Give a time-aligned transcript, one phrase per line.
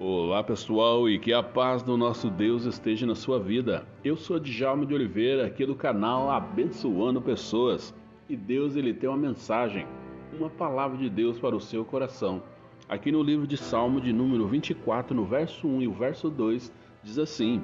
[0.00, 3.84] Olá pessoal e que a paz do nosso Deus esteja na sua vida.
[4.04, 7.92] Eu sou Djalma de Oliveira, aqui do canal Abençoando Pessoas.
[8.28, 9.88] E Deus ele tem uma mensagem,
[10.38, 12.40] uma palavra de Deus para o seu coração.
[12.88, 16.72] Aqui no livro de Salmo de número 24, no verso 1 e o verso 2,
[17.02, 17.60] diz assim: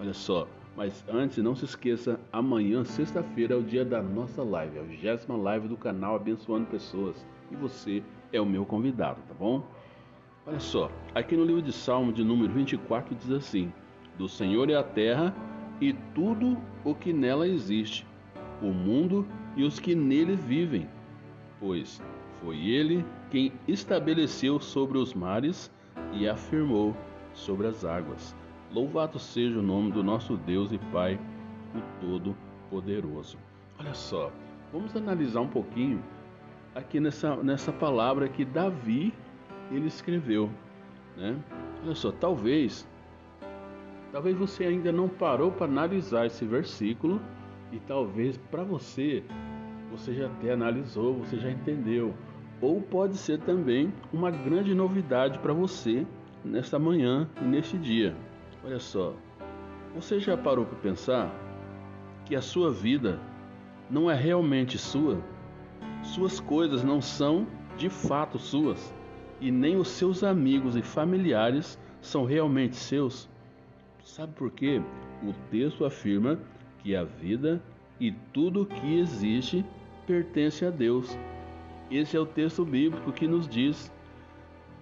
[0.00, 4.80] Olha só, mas antes não se esqueça, amanhã, sexta-feira, é o dia da nossa live,
[4.80, 7.24] a vigésima live do canal Abençoando Pessoas.
[7.48, 9.62] E você é o meu convidado, tá bom?
[10.48, 13.72] Olha só, aqui no livro de Salmo de número 24 diz assim:
[14.16, 15.34] Do Senhor é a terra
[15.80, 18.06] e tudo o que nela existe,
[18.62, 20.88] o mundo e os que nele vivem,
[21.58, 22.00] pois
[22.40, 25.68] foi ele quem estabeleceu sobre os mares
[26.12, 26.96] e afirmou
[27.34, 28.32] sobre as águas.
[28.72, 31.18] Louvado seja o nome do nosso Deus e Pai,
[31.74, 33.36] o Todo-Poderoso.
[33.80, 34.30] Olha só,
[34.72, 36.00] vamos analisar um pouquinho
[36.72, 39.12] aqui nessa, nessa palavra que Davi
[39.70, 40.50] ele escreveu,
[41.16, 41.36] né?
[41.84, 42.86] Olha só, talvez,
[44.12, 47.20] talvez você ainda não parou para analisar esse versículo
[47.72, 49.22] e talvez para você
[49.90, 52.12] você já até analisou, você já entendeu,
[52.60, 56.06] ou pode ser também uma grande novidade para você
[56.44, 58.14] nesta manhã e neste dia.
[58.64, 59.14] Olha só,
[59.94, 61.32] você já parou para pensar
[62.24, 63.20] que a sua vida
[63.88, 65.20] não é realmente sua?
[66.02, 68.94] Suas coisas não são de fato suas
[69.40, 73.28] e nem os seus amigos e familiares são realmente seus.
[74.04, 74.80] Sabe por quê?
[75.22, 76.38] O texto afirma
[76.78, 77.60] que a vida
[78.00, 79.64] e tudo que existe
[80.06, 81.18] pertence a Deus.
[81.90, 83.92] Esse é o texto bíblico que nos diz: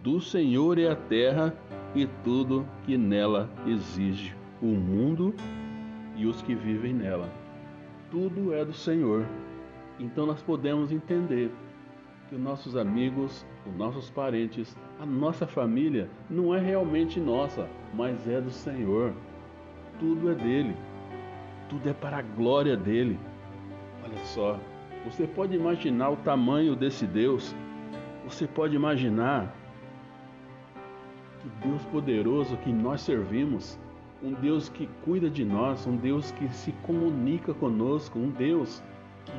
[0.02, 1.54] Do Senhor é a terra
[1.94, 5.34] e tudo que nela existe, o mundo
[6.16, 7.30] e os que vivem nela.
[8.10, 9.26] Tudo é do Senhor.
[9.98, 11.50] Então nós podemos entender
[12.34, 18.28] que os nossos amigos, os nossos parentes, a nossa família não é realmente nossa, mas
[18.28, 19.12] é do Senhor.
[20.00, 20.74] Tudo é dele.
[21.68, 23.18] Tudo é para a glória dele.
[24.02, 24.58] Olha só,
[25.04, 27.54] você pode imaginar o tamanho desse Deus?
[28.24, 29.54] Você pode imaginar
[31.40, 33.78] que Deus poderoso que nós servimos,
[34.20, 38.93] um Deus que cuida de nós, um Deus que se comunica conosco, um Deus que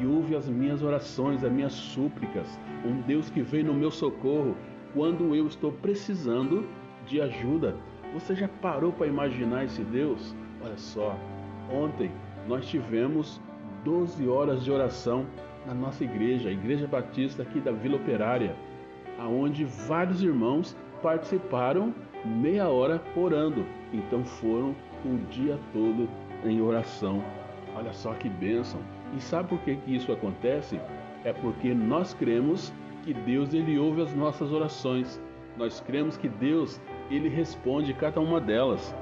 [0.06, 4.56] ouve as minhas orações, as minhas súplicas, um Deus que vem no meu socorro
[4.94, 6.68] quando eu estou precisando
[7.06, 7.76] de ajuda.
[8.14, 10.36] Você já parou para imaginar esse Deus?
[10.64, 11.18] Olha só,
[11.72, 12.12] ontem
[12.48, 13.42] nós tivemos
[13.84, 15.26] 12 horas de oração
[15.66, 18.56] na nossa igreja, a Igreja Batista aqui da Vila Operária,
[19.20, 21.94] aonde vários irmãos participaram
[22.24, 23.66] meia hora orando.
[23.94, 26.08] Então foram o dia todo
[26.44, 27.24] em oração.
[27.76, 28.80] Olha só que bênção.
[29.16, 30.80] E sabe por que, que isso acontece?
[31.24, 35.22] É porque nós cremos que Deus ele ouve as nossas orações.
[35.58, 38.94] Nós cremos que Deus ele responde cada uma delas.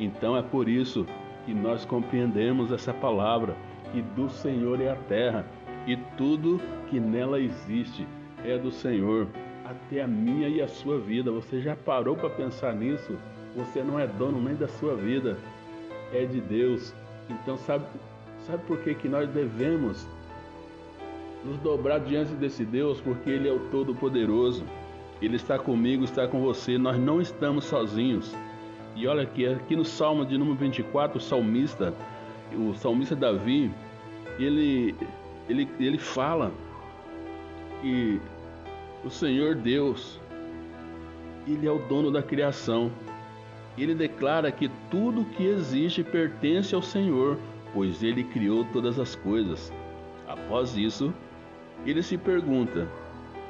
[0.00, 1.06] Então é por isso
[1.46, 3.56] que nós compreendemos essa palavra
[3.92, 5.46] que do Senhor é a terra
[5.86, 8.06] e tudo que nela existe
[8.44, 9.28] é do Senhor,
[9.64, 11.30] até a minha e a sua vida.
[11.30, 13.16] Você já parou para pensar nisso?
[13.56, 15.36] Você não é dono nem da sua vida,
[16.12, 16.94] é de Deus.
[17.28, 17.84] Então sabe
[18.46, 20.06] Sabe por que, que nós devemos
[21.44, 23.00] nos dobrar diante desse Deus?
[23.00, 24.64] Porque Ele é o Todo-Poderoso.
[25.20, 26.76] Ele está comigo, está com você.
[26.76, 28.34] Nós não estamos sozinhos.
[28.96, 31.94] E olha aqui, aqui no Salmo de número 24, o salmista,
[32.52, 33.72] o salmista Davi,
[34.38, 34.94] ele,
[35.48, 36.52] ele, ele fala
[37.80, 38.20] que
[39.04, 40.20] o Senhor Deus,
[41.46, 42.90] Ele é o dono da criação.
[43.76, 47.38] Ele declara que tudo que existe pertence ao Senhor
[47.72, 49.72] pois ele criou todas as coisas.
[50.26, 51.12] Após isso,
[51.84, 52.88] ele se pergunta: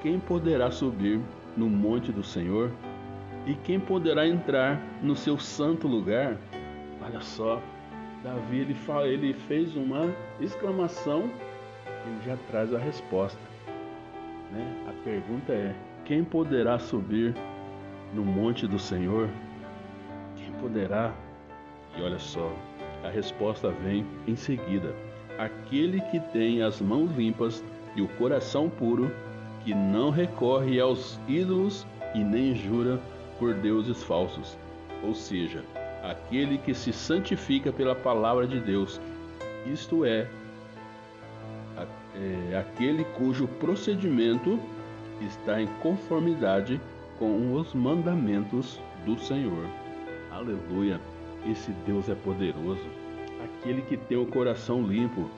[0.03, 1.21] quem poderá subir
[1.57, 2.71] no monte do Senhor?
[3.47, 6.37] E quem poderá entrar no seu santo lugar?
[7.05, 7.61] Olha só,
[8.23, 11.29] Davi ele, fala, ele fez uma exclamação,
[12.07, 13.41] ele já traz a resposta.
[14.53, 14.85] Né?
[14.89, 17.35] A pergunta é: quem poderá subir
[18.15, 19.29] no monte do Senhor?
[20.37, 21.13] Quem poderá?
[21.97, 22.53] E olha só,
[23.03, 24.95] a resposta vem em seguida:
[25.39, 27.63] aquele que tem as mãos limpas
[27.97, 29.11] e o coração puro,
[29.65, 33.01] que não recorre aos ídolos e nem jura
[33.39, 34.57] por deuses falsos.
[35.05, 35.65] Ou seja,
[36.03, 39.01] aquele que se santifica pela palavra de Deus,
[39.67, 40.29] isto é,
[42.17, 44.59] é aquele cujo procedimento
[45.21, 46.81] está em conformidade
[47.19, 49.67] com os mandamentos do Senhor.
[50.31, 51.01] Aleluia!
[51.47, 52.87] Esse Deus é poderoso.
[53.43, 55.29] Aquele que tem o coração limpo,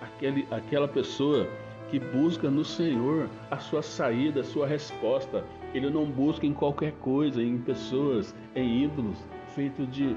[0.00, 1.48] aquele, aquela pessoa
[1.90, 5.44] que busca no Senhor a sua saída, a sua resposta
[5.74, 9.18] Ele não busca em qualquer coisa, em pessoas, em ídolos
[9.54, 10.14] feitos de,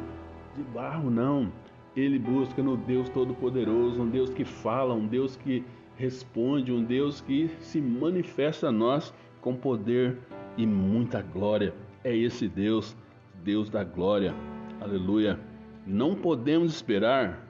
[0.55, 1.51] de barro, não.
[1.95, 5.63] Ele busca no Deus Todo-Poderoso, um Deus que fala, um Deus que
[5.97, 10.17] responde, um Deus que se manifesta a nós com poder
[10.57, 11.73] e muita glória.
[12.03, 12.95] É esse Deus,
[13.43, 14.33] Deus da glória.
[14.81, 15.39] Aleluia.
[15.85, 17.47] Não podemos esperar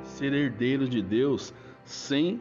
[0.00, 1.52] ser herdeiros de Deus
[1.84, 2.40] sem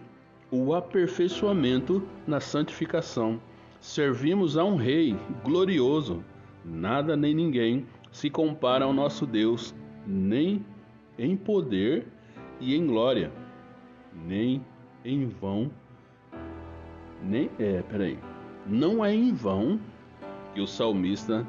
[0.51, 3.41] o aperfeiçoamento na santificação.
[3.81, 6.23] Servimos a um Rei glorioso.
[6.63, 9.73] Nada nem ninguém se compara ao nosso Deus,
[10.05, 10.63] nem
[11.17, 12.05] em poder
[12.59, 13.31] e em glória,
[14.13, 14.63] nem
[15.03, 15.71] em vão,
[17.23, 18.19] nem é, peraí,
[18.67, 19.79] não é em vão
[20.53, 21.45] que o salmista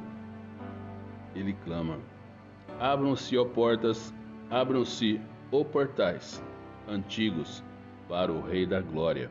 [1.34, 1.98] ele clama:
[2.80, 4.14] Abram-se, ó portas,
[4.50, 5.20] abram-se,
[5.50, 6.42] ó portais
[6.88, 7.64] antigos
[8.08, 9.30] para o Rei da Glória.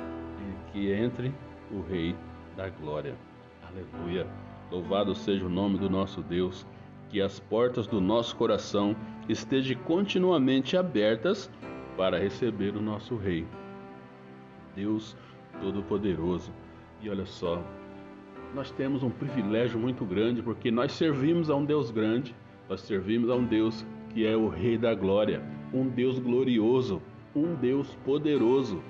[0.00, 1.32] E que entre
[1.70, 2.16] o Rei
[2.56, 3.14] da Glória.
[3.62, 4.26] Aleluia.
[4.70, 6.66] Louvado seja o nome do nosso Deus.
[7.10, 8.94] Que as portas do nosso coração
[9.28, 11.50] estejam continuamente abertas
[11.96, 13.46] para receber o nosso Rei.
[14.74, 15.16] Deus
[15.60, 16.52] Todo-Poderoso.
[17.00, 17.62] E olha só,
[18.54, 22.34] nós temos um privilégio muito grande porque nós servimos a um Deus grande,
[22.68, 25.42] nós servimos a um Deus que é o Rei da Glória,
[25.72, 27.02] um Deus glorioso,
[27.34, 28.82] um Deus poderoso,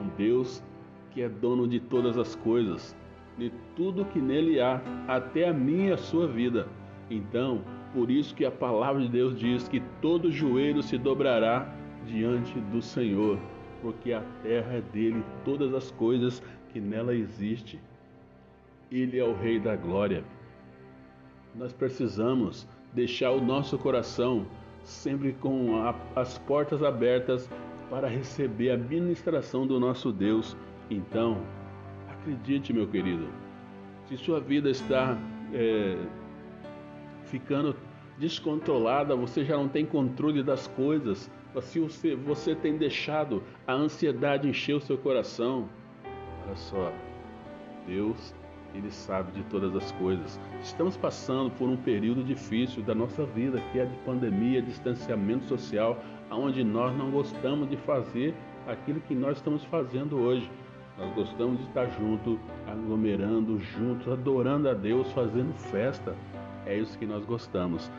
[0.00, 0.62] um Deus
[1.10, 2.96] que é dono de todas as coisas,
[3.38, 6.66] de tudo que nele há, até a minha e a sua vida.
[7.10, 7.62] Então,
[7.92, 11.72] por isso que a palavra de Deus diz que todo joelho se dobrará
[12.06, 13.38] diante do Senhor,
[13.80, 16.42] porque a terra é dele, todas as coisas
[16.72, 17.78] que nela existem.
[18.90, 20.24] Ele é o Rei da Glória.
[21.54, 24.46] Nós precisamos deixar o nosso coração
[24.82, 27.48] sempre com a, as portas abertas
[27.90, 30.56] para receber a ministração do nosso Deus.
[30.90, 31.40] Então,
[32.08, 33.28] acredite, meu querido,
[34.06, 35.18] se sua vida está
[35.52, 35.96] é,
[37.24, 37.74] ficando
[38.18, 41.30] descontrolada, você já não tem controle das coisas,
[41.62, 45.68] se você, você tem deixado a ansiedade encher o seu coração,
[46.44, 46.92] olha só,
[47.86, 48.34] Deus
[48.74, 50.40] ele sabe de todas as coisas.
[50.60, 56.02] Estamos passando por um período difícil da nossa vida, que é de pandemia, distanciamento social,
[56.30, 58.34] onde nós não gostamos de fazer
[58.66, 60.50] aquilo que nós estamos fazendo hoje.
[60.98, 66.14] Nós gostamos de estar junto, aglomerando juntos, adorando a Deus, fazendo festa.
[66.66, 67.90] É isso que nós gostamos.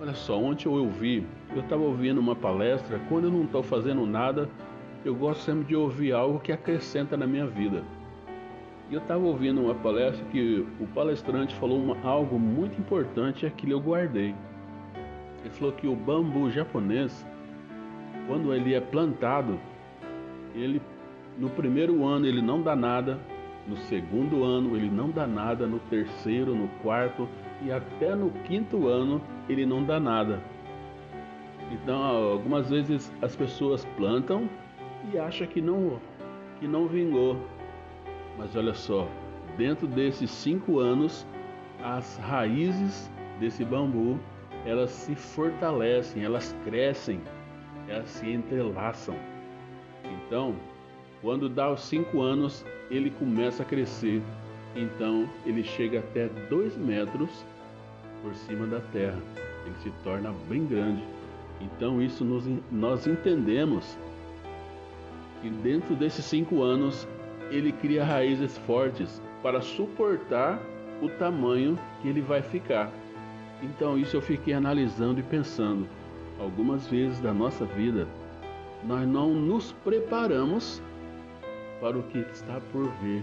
[0.00, 4.06] Olha só, ontem eu ouvi, eu estava ouvindo uma palestra, quando eu não estou fazendo
[4.06, 4.48] nada,
[5.04, 7.82] eu gosto sempre de ouvir algo que acrescenta na minha vida.
[8.90, 13.46] E eu estava ouvindo uma palestra que o palestrante falou uma, algo muito importante e
[13.46, 14.34] aquilo eu guardei.
[15.40, 17.26] Ele falou que o bambu japonês,
[18.26, 19.58] quando ele é plantado,
[20.54, 20.80] ele
[21.36, 23.18] no primeiro ano ele não dá nada,
[23.66, 27.28] no segundo ano ele não dá nada, no terceiro, no quarto
[27.62, 30.40] e até no quinto ano ele não dá nada.
[31.70, 34.48] Então, algumas vezes as pessoas plantam
[35.12, 36.00] e acham que não
[36.58, 37.36] que não vingou,
[38.38, 39.06] mas olha só,
[39.56, 41.26] dentro desses cinco anos,
[41.82, 44.18] as raízes desse bambu
[44.64, 47.20] elas se fortalecem, elas crescem,
[47.88, 49.16] elas se entrelaçam.
[50.04, 50.54] Então,
[51.22, 54.22] quando dá os cinco anos, ele começa a crescer.
[54.76, 57.44] Então, ele chega até dois metros
[58.22, 59.18] por cima da terra.
[59.64, 61.02] Ele se torna bem grande.
[61.60, 63.96] Então, isso nos, nós entendemos
[65.40, 67.06] que dentro desses cinco anos
[67.50, 70.60] ele cria raízes fortes para suportar
[71.00, 72.90] o tamanho que ele vai ficar.
[73.62, 75.86] Então, isso eu fiquei analisando e pensando.
[76.38, 78.06] Algumas vezes da nossa vida,
[78.84, 80.80] nós não nos preparamos
[81.80, 83.22] para o que está por vir.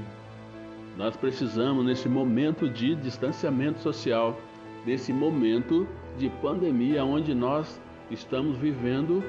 [0.98, 4.38] Nós precisamos, nesse momento de distanciamento social,
[4.86, 9.24] nesse momento de pandemia, onde nós estamos vivendo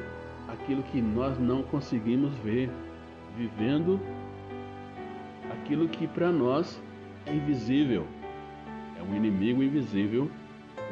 [0.48, 2.70] aquilo que nós não conseguimos ver,
[3.36, 4.00] vivendo
[5.66, 6.80] aquilo que para nós
[7.26, 8.06] é invisível.
[8.98, 10.30] É um inimigo invisível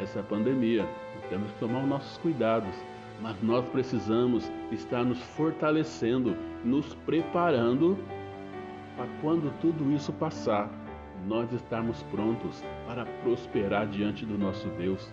[0.01, 0.85] essa pandemia.
[1.31, 2.75] Temos que tomar os nossos cuidados,
[3.23, 7.97] mas nós precisamos estar nos fortalecendo, nos preparando
[8.97, 10.69] para quando tudo isso passar,
[11.27, 15.09] nós estarmos prontos para prosperar diante do nosso Deus.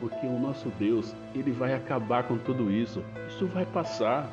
[0.00, 3.04] Porque o nosso Deus, ele vai acabar com tudo isso.
[3.28, 4.28] Isso vai passar.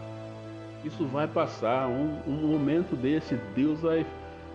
[0.83, 1.87] Isso vai passar.
[1.87, 4.05] Um, um momento desse, Deus vai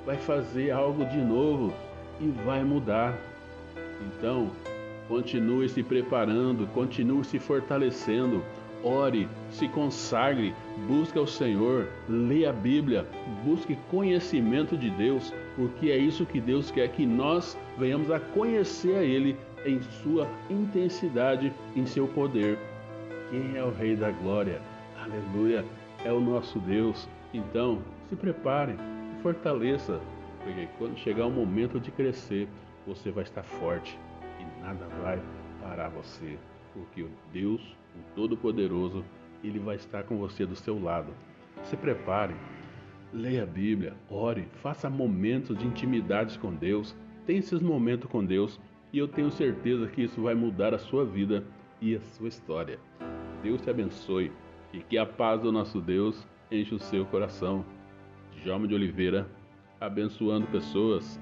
[0.07, 1.75] vai fazer algo de novo
[2.21, 3.19] e vai mudar.
[4.07, 4.51] Então,
[5.09, 8.43] continue se preparando, continue se fortalecendo,
[8.85, 10.55] ore, se consagre,
[10.87, 13.05] busque ao Senhor, leia a Bíblia,
[13.45, 18.97] busque conhecimento de Deus, porque é isso que Deus quer que nós venhamos a conhecer
[18.97, 22.57] a Ele em sua intensidade, em seu poder.
[23.31, 24.61] Quem é o Rei da Glória?
[25.03, 25.65] Aleluia!
[26.05, 27.09] É o nosso Deus.
[27.35, 28.77] Então, se prepare,
[29.27, 30.01] fortaleça,
[30.45, 32.47] porque quando chegar o momento de crescer,
[32.87, 33.99] você vai estar forte
[34.39, 35.21] e nada vai
[35.61, 36.39] parar você,
[36.73, 37.61] porque o Deus,
[37.97, 39.05] o Todo-Poderoso,
[39.43, 41.13] ele vai estar com você do seu lado.
[41.65, 42.37] Se prepare,
[43.13, 46.95] leia a Bíblia, ore, faça momentos de intimidade com Deus,
[47.27, 48.61] tenha esses momentos com Deus
[48.93, 51.43] e eu tenho certeza que isso vai mudar a sua vida
[51.81, 52.79] e a sua história.
[53.43, 54.31] Deus te abençoe
[54.73, 57.65] e que a paz do nosso Deus enche o seu coração.
[58.43, 59.27] Djalma de Oliveira,
[59.81, 61.21] abençoando pessoas